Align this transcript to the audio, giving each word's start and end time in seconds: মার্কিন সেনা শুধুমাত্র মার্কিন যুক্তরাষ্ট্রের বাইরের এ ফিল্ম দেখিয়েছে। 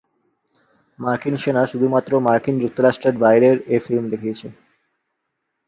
মার্কিন 0.99 1.35
সেনা 1.37 1.63
শুধুমাত্র 1.71 2.11
মার্কিন 2.27 2.55
যুক্তরাষ্ট্রের 2.63 3.15
বাইরের 3.23 3.57
এ 3.67 3.77
ফিল্ম 3.85 4.05
দেখিয়েছে। 4.13 4.47